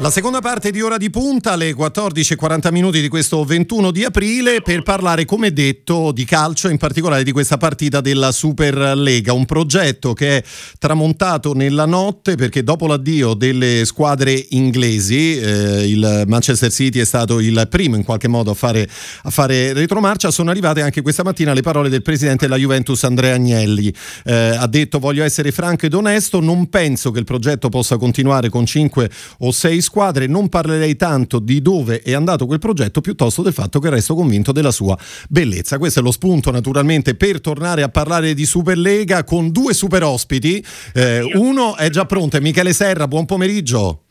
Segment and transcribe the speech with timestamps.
[0.00, 4.62] La seconda parte di Ora di Punta, alle 14.40 minuti di questo 21 di aprile,
[4.62, 10.14] per parlare, come detto, di calcio, in particolare di questa partita della Superlega, un progetto
[10.14, 10.44] che è
[10.78, 17.38] tramontato nella notte perché dopo l'addio delle squadre inglesi, eh, il Manchester City è stato
[17.38, 18.88] il primo in qualche modo a fare,
[19.24, 23.34] a fare retromarcia, sono arrivate anche questa mattina le parole del presidente della Juventus Andrea
[23.34, 23.92] Agnelli.
[24.24, 28.48] Eh, ha detto voglio essere franco ed onesto, non penso che il progetto possa continuare
[28.48, 29.10] con 5
[29.40, 33.52] o 6 squadre squadre non parlerei tanto di dove è andato quel progetto piuttosto del
[33.52, 34.96] fatto che resto convinto della sua
[35.28, 35.78] bellezza.
[35.78, 40.64] Questo è lo spunto naturalmente per tornare a parlare di Superlega con due super ospiti.
[40.94, 44.02] Eh, uno è già pronto, è Michele Serra, buon pomeriggio.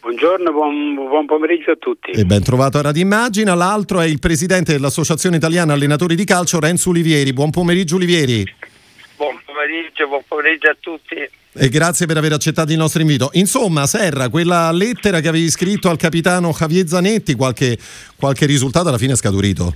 [0.00, 2.12] Buongiorno, buon, buon, pomeriggio a tutti.
[2.12, 3.54] E ben trovato a Radio Immagina.
[3.54, 7.32] L'altro è il presidente dell'Associazione Italiana Allenatori di Calcio, Renzo Olivieri.
[7.32, 8.44] Buon pomeriggio Olivieri.
[9.16, 13.30] Buon pomeriggio, buon pomeriggio a tutti e grazie per aver accettato il nostro invito.
[13.32, 17.76] Insomma, Serra, quella lettera che avevi scritto al capitano Javier Zanetti, qualche,
[18.16, 19.74] qualche risultato alla fine è scaturito?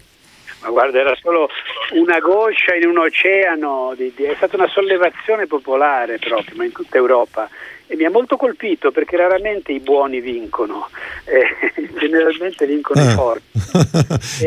[0.63, 1.49] Ma guarda, era solo
[1.95, 6.71] una goccia in un oceano, di, di, è stata una sollevazione popolare proprio, ma in
[6.71, 7.49] tutta Europa.
[7.89, 10.89] E mi ha molto colpito perché raramente i buoni vincono,
[11.25, 13.11] eh, generalmente vincono i eh.
[13.11, 13.59] forti.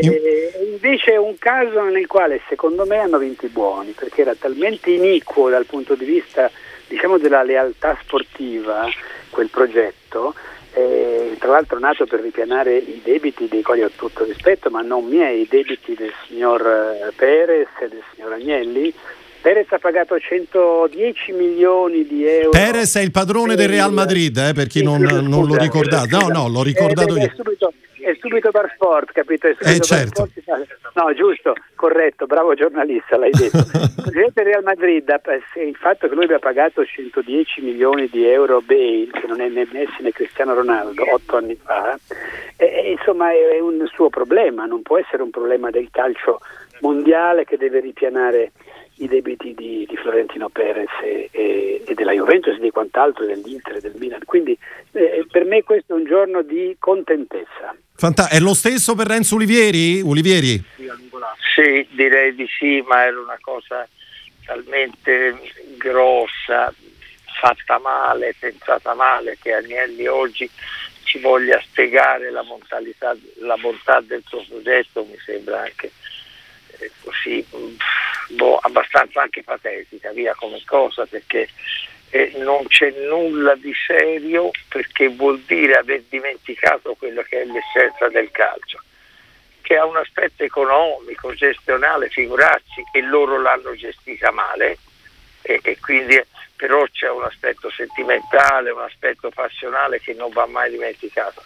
[0.00, 4.34] e, invece è un caso nel quale secondo me hanno vinto i buoni, perché era
[4.34, 6.50] talmente iniquo dal punto di vista
[6.88, 8.88] diciamo della lealtà sportiva,
[9.30, 10.34] quel progetto,
[10.72, 15.06] eh, tra l'altro nato per ripianare i debiti dei quali ho tutto rispetto, ma non
[15.06, 18.92] miei, i debiti del signor eh, Perez e del signor Agnelli.
[19.46, 22.50] Perez ha pagato 110 milioni di euro.
[22.50, 26.08] Perez è il padrone del Real Madrid, eh, per chi non, non lo ricordate.
[26.10, 27.32] No, no, l'ho ricordato eh, beh, io.
[27.36, 29.46] Subito, è subito Bar Sport, capito?
[29.46, 30.28] eh certo.
[30.94, 33.58] No, giusto, corretto, bravo giornalista, l'hai detto.
[33.58, 35.08] Il Presidente Real Madrid,
[35.64, 39.64] il fatto che lui abbia pagato 110 milioni di euro Bale, che non è né
[39.70, 41.96] Messi né Cristiano Ronaldo, otto anni fa,
[42.56, 46.40] eh, insomma è un suo problema, non può essere un problema del calcio
[46.80, 48.50] mondiale che deve ripianare
[48.98, 53.76] i debiti di, di Florentino Perez e, e, e, della Juventus e di quant'altro, dell'Inter
[53.76, 54.24] e del Milan.
[54.24, 54.56] Quindi
[54.92, 57.74] eh, per me questo è un giorno di contentezza.
[57.94, 60.00] Fanta- è lo stesso per Renzo Olivieri?
[60.00, 60.62] Olivieri?
[61.54, 63.86] Sì, direi di sì, ma era una cosa
[64.44, 65.36] talmente
[65.76, 66.72] grossa,
[67.40, 70.48] fatta male, pensata male, che Agnelli oggi
[71.04, 72.44] ci voglia spiegare la,
[73.40, 75.90] la bontà del suo progetto, mi sembra anche
[76.78, 77.44] eh, così
[78.28, 81.48] boh, abbastanza anche patetica via come cosa perché
[82.10, 88.08] eh, non c'è nulla di serio perché vuol dire aver dimenticato quello che è l'essenza
[88.08, 88.80] del calcio
[89.66, 94.78] che ha un aspetto economico, gestionale, figurarsi, e loro l'hanno gestita male,
[95.42, 96.22] e, e, quindi
[96.54, 101.42] però c'è un aspetto sentimentale, un aspetto passionale che non va mai dimenticato.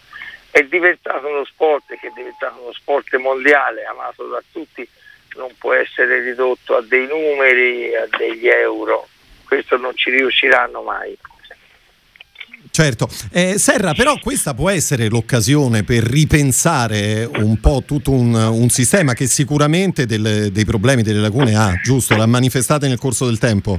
[0.50, 4.86] È diventato uno sport che è diventato uno sport mondiale, amato da tutti,
[5.36, 9.08] non può essere ridotto a dei numeri, a degli euro,
[9.46, 11.16] questo non ci riusciranno mai.
[12.72, 18.68] Certo, eh, Serra, però questa può essere l'occasione per ripensare un po' tutto un, un
[18.68, 22.16] sistema che sicuramente del, dei problemi, delle lacune ha, giusto?
[22.16, 23.78] L'ha manifestate nel corso del tempo?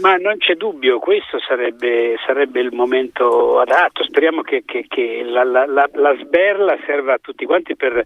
[0.00, 4.02] Ma non c'è dubbio, questo sarebbe, sarebbe il momento adatto.
[4.04, 8.02] Speriamo che, che, che la, la, la, la, sberla serva a tutti quanti per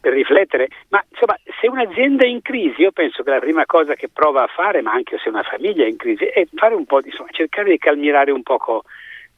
[0.00, 3.94] per riflettere, ma insomma se un'azienda è in crisi io penso che la prima cosa
[3.94, 6.84] che prova a fare, ma anche se una famiglia è in crisi, è fare un
[6.84, 8.84] po' di, insomma, cercare di calmierare un poco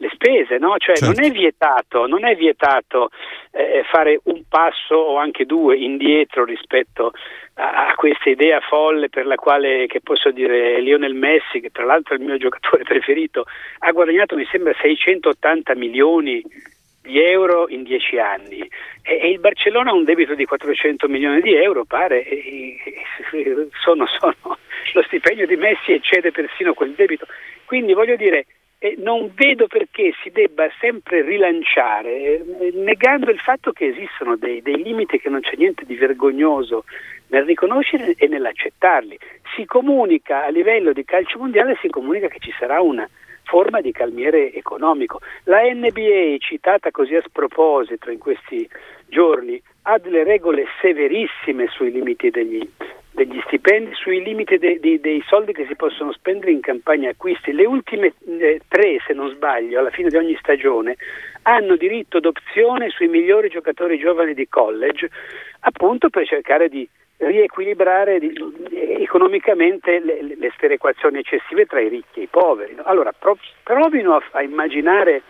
[0.00, 0.76] le spese, no?
[0.78, 1.14] Cioè certo.
[1.14, 3.10] non è vietato, non è vietato
[3.52, 7.12] eh, fare un passo o anche due indietro rispetto
[7.54, 11.84] a, a, questa idea folle per la quale, che posso dire, Lionel Messi, che tra
[11.84, 13.44] l'altro è il mio giocatore preferito,
[13.80, 16.42] ha guadagnato mi sembra 680 milioni
[17.02, 18.68] di euro in dieci anni
[19.02, 22.24] e, il Barcellona ha un debito di 400 milioni di euro, pare,
[23.82, 24.58] sono, sono,
[24.92, 27.26] lo stipendio di Messi eccede persino quel debito.
[27.64, 28.46] Quindi voglio dire,
[28.98, 34.82] non vedo perché si debba sempre rilanciare, eh, negando il fatto che esistono dei, dei
[34.82, 36.84] limiti che non c'è niente di vergognoso
[37.28, 39.18] nel riconoscere e nell'accettarli.
[39.54, 43.08] Si comunica a livello di calcio mondiale, si comunica che ci sarà una
[43.50, 45.18] forma di calmiere economico.
[45.44, 48.66] La NBA, citata così a sproposito in questi
[49.08, 52.66] giorni, ha delle regole severissime sui limiti degli,
[53.10, 57.50] degli stipendi, sui limiti de, de, dei soldi che si possono spendere in campagna acquisti.
[57.50, 60.94] Le ultime eh, tre, se non sbaglio, alla fine di ogni stagione,
[61.42, 65.10] hanno diritto d'opzione sui migliori giocatori giovani di college,
[65.60, 66.88] appunto per cercare di
[67.20, 68.18] riequilibrare
[68.98, 72.76] economicamente le, le sperequazioni eccessive tra i ricchi e i poveri.
[72.84, 73.12] Allora
[73.62, 75.22] provino a, a immaginare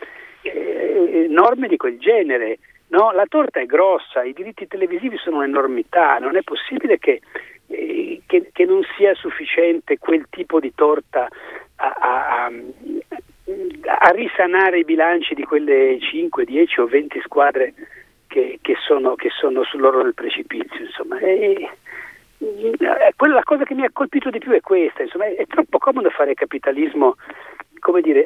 [0.42, 2.58] eh, norme di quel genere.
[2.88, 3.12] No?
[3.12, 7.20] La torta è grossa, i diritti televisivi sono un'enormità, non è possibile che,
[7.68, 11.28] eh, che, che non sia sufficiente quel tipo di torta
[11.76, 12.50] a, a,
[13.84, 17.74] a, risanare i bilanci di quelle 5, 10 o 20 squadre
[18.30, 20.84] che, che, sono, che sono sull'oro del precipizio.
[20.84, 21.18] Insomma.
[21.18, 21.68] E,
[22.38, 25.46] e, quella, la cosa che mi ha colpito di più è questa, insomma, è, è
[25.46, 27.16] troppo comodo fare capitalismo
[27.80, 28.24] come dire,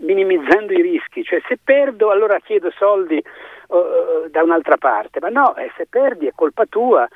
[0.00, 3.22] minimizzando i rischi, cioè se perdo allora chiedo soldi
[3.68, 7.06] uh, da un'altra parte, ma no, eh, se perdi è colpa tua,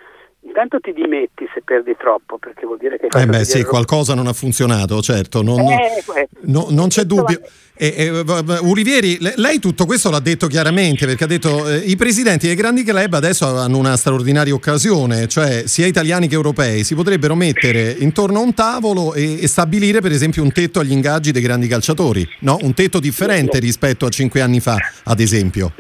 [0.45, 3.07] Intanto ti dimetti se perdi troppo, perché vuol dire che...
[3.07, 7.41] Eh beh sì, qualcosa non ha funzionato, certo, non, eh, no, non c'è dubbio.
[7.75, 12.49] E, e, Ulivieri, lei tutto questo l'ha detto chiaramente, perché ha detto eh, i presidenti
[12.49, 17.37] dei grandi club adesso hanno una straordinaria occasione, cioè sia italiani che europei, si potrebbero
[17.37, 21.43] mettere intorno a un tavolo e, e stabilire per esempio un tetto agli ingaggi dei
[21.43, 22.59] grandi calciatori, no?
[22.63, 25.73] un tetto differente rispetto a cinque anni fa, ad esempio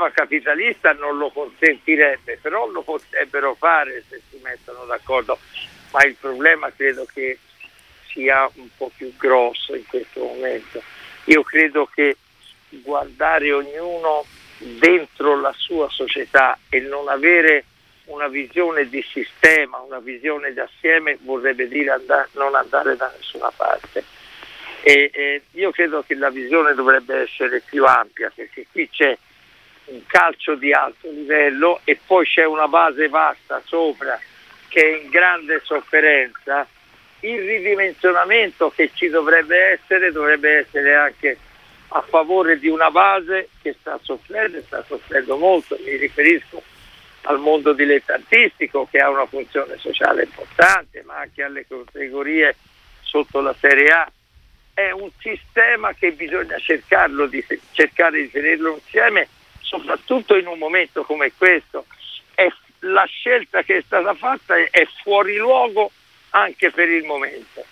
[0.00, 5.38] sistema capitalista non lo consentirebbe, però lo potrebbero fare se si mettono d'accordo,
[5.92, 7.38] ma il problema credo che
[8.10, 10.82] sia un po' più grosso in questo momento.
[11.24, 12.16] Io credo che
[12.70, 14.24] guardare ognuno
[14.58, 17.64] dentro la sua società e non avere
[18.06, 24.02] una visione di sistema, una visione d'assieme vorrebbe dire andare, non andare da nessuna parte.
[24.82, 29.16] E, e io credo che la visione dovrebbe essere più ampia perché qui c'è
[29.90, 34.18] un calcio di alto livello e poi c'è una base vasta sopra
[34.68, 36.66] che è in grande sofferenza,
[37.20, 41.36] il ridimensionamento che ci dovrebbe essere dovrebbe essere anche
[41.88, 46.62] a favore di una base che sta soffrendo e sta soffrendo molto, mi riferisco
[47.22, 52.56] al mondo dilettantistico che ha una funzione sociale importante, ma anche alle categorie
[53.00, 54.10] sotto la Serie A.
[54.72, 59.28] È un sistema che bisogna cercarlo di, cercare di tenerlo insieme
[59.70, 61.86] soprattutto in un momento come questo.
[62.34, 62.48] È,
[62.80, 65.90] la scelta che è stata fatta è fuori luogo
[66.30, 67.64] anche per il momento.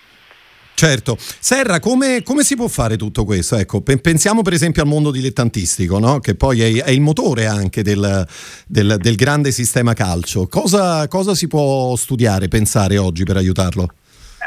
[0.74, 1.16] Certo.
[1.18, 3.56] Serra, come, come, si può fare tutto questo?
[3.56, 6.20] Ecco, pensiamo per esempio al mondo dilettantistico, no?
[6.20, 8.24] che poi è, è, il motore anche del,
[8.64, 10.46] del, del grande sistema calcio.
[10.46, 13.88] Cosa, cosa, si può studiare, pensare oggi per aiutarlo?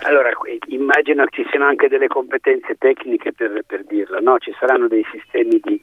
[0.04, 0.30] Allora,
[0.68, 4.38] immagino che ci siano anche delle competenze tecniche per, per dirlo, no?
[4.40, 5.82] ci saranno dei sistemi di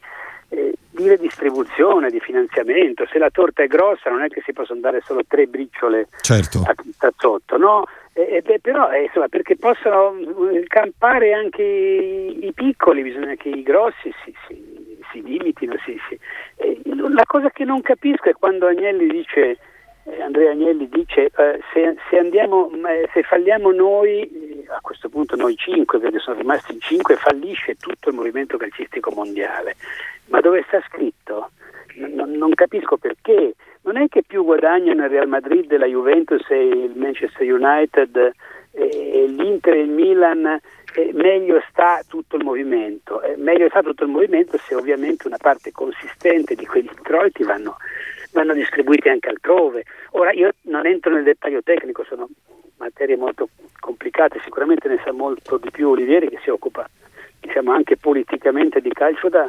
[0.49, 3.05] eh, di redistribuzione, di finanziamento.
[3.11, 6.63] Se la torta è grossa non è che si possono dare solo tre briciole certo.
[6.65, 7.85] a tutta sotto, no?
[8.13, 10.13] Eh, beh, però eh, insomma, perché possano
[10.51, 15.75] eh, campare anche i, i, piccoli bisogna che i grossi si, si, si limitino.
[15.85, 15.97] Si,
[16.57, 19.57] eh, la cosa che non capisco è quando Agnelli dice
[20.09, 22.71] eh, Andrea Agnelli dice eh, se, se, andiamo,
[23.13, 28.09] se, falliamo noi, a questo punto noi cinque, perché sono rimasti in cinque, fallisce tutto
[28.09, 29.75] il movimento calcistico mondiale.
[30.29, 31.51] Ma dove sta scritto?
[31.95, 33.55] Non, non capisco perché.
[33.81, 38.33] Non è che più guadagnano il Real Madrid, la Juventus e il Manchester United
[38.71, 40.59] e l'Inter e il Milan
[41.13, 43.21] meglio sta tutto il movimento.
[43.37, 47.77] Meglio sta tutto il movimento se ovviamente una parte consistente di quegli introiti vanno,
[48.33, 49.85] vanno distribuiti anche altrove.
[50.11, 52.27] Ora io non entro nel dettaglio tecnico, sono
[52.77, 56.87] materie molto complicate, sicuramente ne sa molto di più Olivieri che si occupa
[57.39, 59.45] diciamo, anche politicamente di calcio da,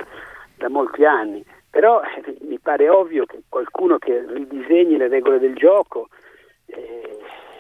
[0.60, 5.54] da molti anni, però eh, mi pare ovvio che qualcuno che ridisegni le regole del
[5.54, 6.08] gioco
[6.66, 7.18] eh,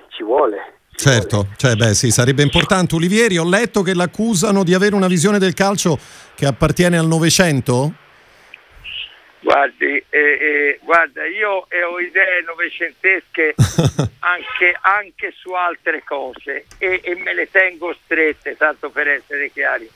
[0.08, 0.74] ci vuole.
[0.94, 2.94] Certo, cioè, beh, sì, sarebbe importante.
[2.94, 5.98] Olivieri, ho letto che l'accusano di avere una visione del calcio
[6.34, 7.94] che appartiene al Novecento?
[9.40, 13.54] Guardi, eh, eh, guarda, io ho idee novecentesche
[14.20, 19.88] anche, anche, su altre cose e, e, me le tengo strette, tanto per essere chiari.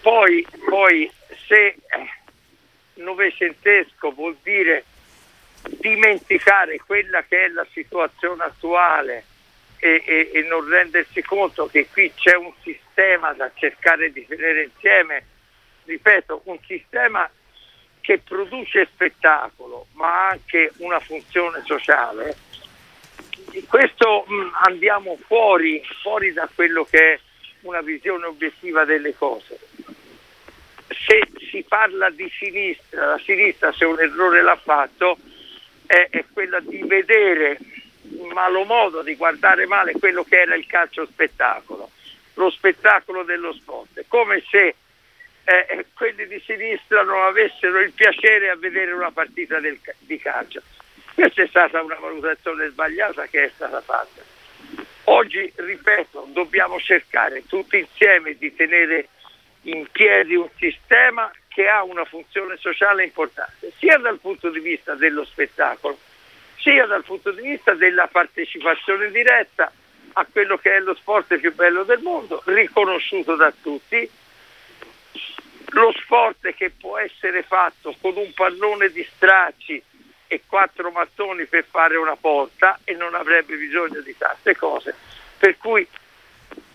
[0.00, 1.08] Poi, poi
[1.48, 1.76] se eh,
[2.94, 4.84] novecentesco vuol dire
[5.62, 9.24] dimenticare quella che è la situazione attuale
[9.78, 14.64] e, e, e non rendersi conto che qui c'è un sistema da cercare di tenere
[14.64, 15.24] insieme,
[15.84, 17.28] ripeto, un sistema
[18.00, 22.36] che produce spettacolo ma anche una funzione sociale,
[23.68, 27.20] questo mh, mm, andiamo fuori, fuori da quello che è
[27.62, 29.58] una visione obiettiva delle cose.
[30.88, 35.18] Se si parla di sinistra, la sinistra se un errore l'ha fatto
[35.86, 37.58] è, è quella di vedere
[38.32, 41.90] malo modo, di guardare male quello che era il calcio spettacolo,
[42.34, 44.74] lo spettacolo dello sport, come se
[45.44, 50.18] eh, eh, quelli di sinistra non avessero il piacere a vedere una partita del, di
[50.18, 50.60] calcio.
[51.14, 54.22] Questa è stata una valutazione sbagliata che è stata fatta.
[55.04, 59.08] Oggi, ripeto, dobbiamo cercare tutti insieme di tenere
[59.68, 64.94] in piedi un sistema che ha una funzione sociale importante, sia dal punto di vista
[64.94, 65.98] dello spettacolo,
[66.56, 69.70] sia dal punto di vista della partecipazione diretta
[70.14, 74.08] a quello che è lo sport più bello del mondo, riconosciuto da tutti,
[75.72, 79.82] lo sport che può essere fatto con un pallone di stracci
[80.26, 84.94] e quattro mattoni per fare una porta e non avrebbe bisogno di tante cose.
[85.38, 85.86] Per cui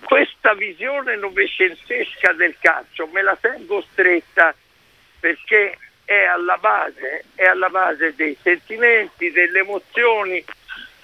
[0.03, 4.53] questa visione novecentesca del calcio me la tengo stretta
[5.19, 10.43] perché è alla base, è alla base dei sentimenti, delle emozioni,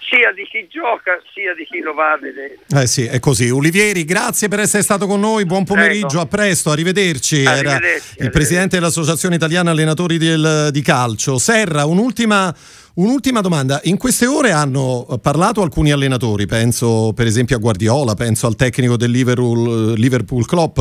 [0.07, 2.59] sia di chi gioca sia di chi lo va a vedere.
[2.69, 3.49] Eh sì, è così.
[3.49, 6.21] Olivieri, grazie per essere stato con noi, buon pomeriggio, Prego.
[6.21, 7.45] a presto, arrivederci.
[7.45, 8.23] arrivederci Era arrivederci.
[8.23, 11.37] il presidente dell'Associazione Italiana Allenatori del, di Calcio.
[11.37, 12.53] Serra, un'ultima,
[12.95, 13.79] un'ultima domanda.
[13.83, 18.97] In queste ore hanno parlato alcuni allenatori, penso per esempio a Guardiola, penso al tecnico
[18.97, 20.79] del Liverpool, Liverpool Klopp.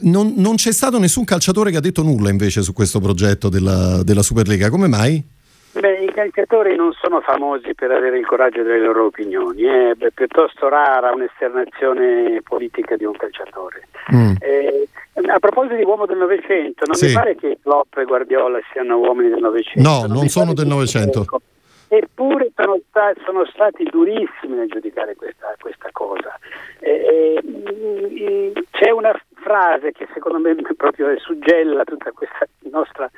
[0.00, 4.02] Non, non, c'è stato nessun calciatore che ha detto nulla invece su questo progetto della,
[4.02, 4.70] della Superlega.
[4.70, 5.22] Come mai?
[5.72, 10.10] Beh, i calciatori non sono famosi per avere il coraggio delle loro opinioni, è eh?
[10.12, 13.88] piuttosto rara un'esternazione politica di un calciatore.
[14.14, 14.34] Mm.
[14.40, 14.88] Eh,
[15.28, 17.06] a proposito di uomo del Novecento, non sì.
[17.06, 19.88] mi pare che Klopp e Guardiola siano uomini del Novecento.
[19.88, 21.24] No, non, non sono del Novecento.
[21.88, 26.38] Eppure sono, sta- sono, stati durissimi nel giudicare questa, questa cosa.
[26.80, 27.42] Eh,
[28.70, 33.10] c'è una frase che secondo me proprio suggella tutta questa nostra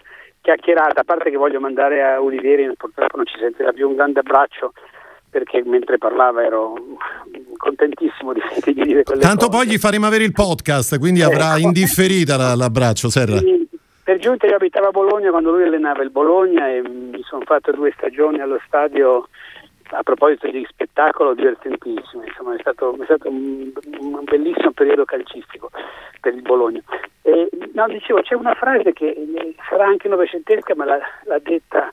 [0.45, 4.21] chiacchierata, a parte che voglio mandare a Olivieri, purtroppo non ci sentirà più un grande
[4.21, 4.75] abbraccio
[5.31, 6.75] perché mentre parlava ero
[7.57, 9.57] contentissimo di sentirgli dire quelle Tanto cose.
[9.57, 13.39] poi gli faremo avere il podcast, quindi eh, avrà indifferita l'abbraccio, Serra.
[13.39, 13.67] Sì,
[14.05, 17.73] per giunta io abitavo a Bologna quando lui allenava il Bologna e mi sono fatto
[17.73, 19.29] due stagioni allo stadio
[19.93, 25.71] a proposito di spettacolo divertentissimo, insomma è stato, è stato un, un, bellissimo periodo calcistico
[26.21, 26.83] per il Bologna.
[27.27, 31.91] E, no, dicevo, c'è una frase che eh, sarà anche novecentesca, ma l'ha, l'ha, detta,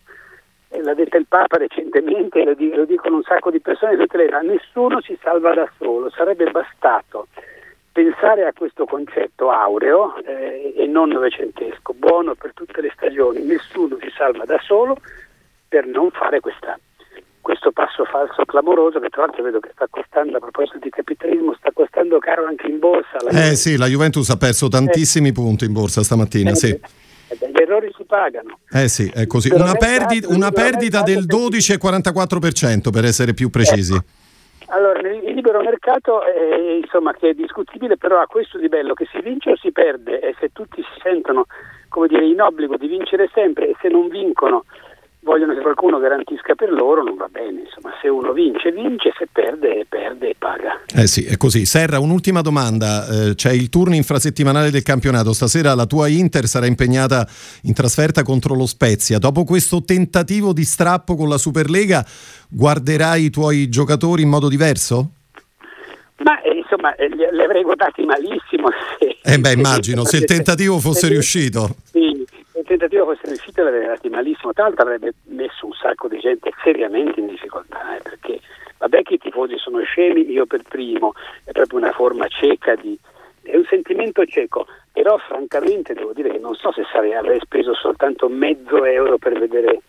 [0.67, 5.00] eh, l'ha detta, il Papa recentemente, lo, lo, dicono un sacco di persone, tutte nessuno
[5.00, 7.27] si salva da solo, sarebbe bastato
[7.93, 13.97] pensare a questo concetto aureo eh, e non novecentesco, buono per tutte le stagioni, nessuno
[14.01, 14.97] si salva da solo
[15.69, 16.77] per non fare questa
[17.41, 21.53] questo passo falso clamoroso che tra l'altro vedo che sta costando a proposito di capitalismo
[21.57, 23.60] sta costando caro anche in borsa eh Juventus.
[23.60, 25.33] sì la Juventus ha perso tantissimi eh.
[25.33, 26.69] punti in borsa stamattina eh, sì.
[26.69, 32.91] Eh, gli errori si pagano eh sì è così una, perdi- una perdita del 12,44%
[32.91, 34.19] per essere più precisi ecco.
[34.74, 39.05] Allora, il libero mercato è, insomma, che è discutibile, però ha questo di bello che
[39.12, 41.45] si vince o si perde e se tutti si sentono
[41.89, 44.63] come dire, in obbligo di vincere sempre e se non vincono
[45.21, 47.61] vogliono che qualcuno garantisca per loro, non va bene.
[47.61, 50.81] Insomma, se uno vince, vince, se perde, perde e paga.
[50.93, 51.65] Eh sì, è così.
[51.65, 53.07] Serra, un'ultima domanda.
[53.07, 55.33] Eh, c'è il turno infrasettimanale del campionato.
[55.33, 57.27] Stasera la tua Inter sarà impegnata
[57.63, 59.19] in trasferta contro lo Spezia.
[59.19, 62.05] Dopo questo tentativo di strappo con la Superlega,
[62.49, 65.11] guarderai i tuoi giocatori in modo diverso?
[66.23, 68.69] Ma eh, insomma, eh, li, avrei votati malissimo.
[68.99, 71.75] Se, eh beh, immagino, se il tentativo fosse riuscito.
[71.91, 72.20] Sì,
[72.71, 77.19] tentativo fosse riuscito l'avrebbe dato malissimo, tra l'altro avrebbe messo un sacco di gente seriamente
[77.19, 78.39] in difficoltà, eh, perché
[78.77, 81.13] vabbè che i tifosi sono scemi, io per primo,
[81.43, 82.97] è proprio una forma cieca di...
[83.43, 87.73] è un sentimento cieco, però francamente devo dire che non so se sarei, avrei speso
[87.73, 89.81] soltanto mezzo euro per vedere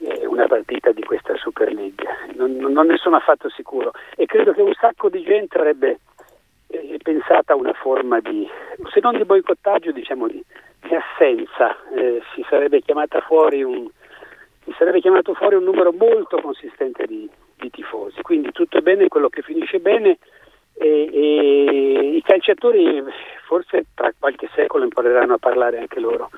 [0.00, 3.92] eh, una partita di questa Super League, non, non, ne sono affatto sicuro.
[4.14, 6.00] E credo che un sacco di gente avrebbe
[6.66, 8.46] eh, pensato a una forma di,
[8.92, 10.44] se non di boicottaggio, diciamo di
[10.80, 12.80] di assenza eh, si, sarebbe
[13.62, 13.88] un,
[14.64, 18.22] si sarebbe chiamato fuori un numero molto consistente di, di tifosi.
[18.22, 20.18] Quindi tutto è bene quello che finisce bene
[20.74, 23.02] e, e i calciatori
[23.46, 26.30] forse tra qualche secolo impareranno a parlare anche loro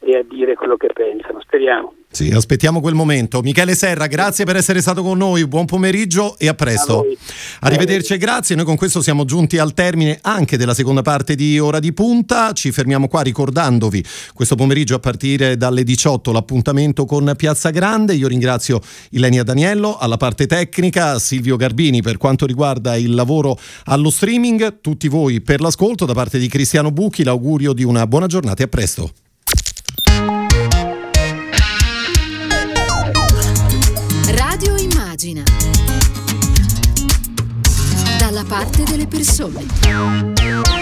[0.00, 1.94] e a dire quello che pensano, speriamo.
[2.10, 3.42] Sì, aspettiamo quel momento.
[3.42, 7.00] Michele Serra, grazie per essere stato con noi, buon pomeriggio e a presto.
[7.60, 8.56] A Arrivederci e grazie.
[8.56, 12.52] Noi con questo siamo giunti al termine anche della seconda parte di Ora di Punta.
[12.52, 14.02] Ci fermiamo qua ricordandovi
[14.32, 18.14] questo pomeriggio a partire dalle 18 l'appuntamento con Piazza Grande.
[18.14, 24.10] Io ringrazio Ilenia Daniello alla parte tecnica, Silvio Garbini per quanto riguarda il lavoro allo
[24.10, 26.06] streaming, tutti voi per l'ascolto.
[26.06, 29.12] Da parte di Cristiano Bucchi l'augurio di una buona giornata e a presto.
[39.10, 40.77] Persone.